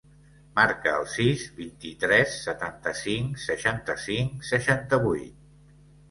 Marca 0.59 0.91
el 0.99 1.03
sis, 1.15 1.41
vint-i-tres, 1.57 2.33
setanta-cinc, 2.45 3.37
seixanta-cinc, 3.43 4.33
seixanta-vuit. 4.53 5.77